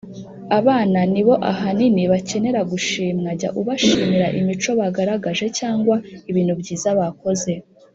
Abana 0.59 0.99
ni 1.13 1.21
bo 1.25 1.33
ahanini 1.51 2.03
bakenera 2.11 2.61
gushimwa 2.71 3.29
Jya 3.39 3.49
ubashimira 3.59 4.27
imico 4.39 4.71
bagaragaje 4.79 5.45
cyangwa 5.59 5.95
ibintu 6.29 6.53
byiza 6.63 6.89
bakoze 6.99 7.51